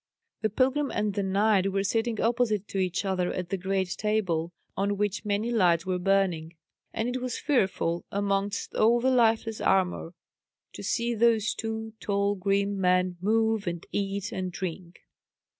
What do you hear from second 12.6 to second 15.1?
men move, and eat, and drink.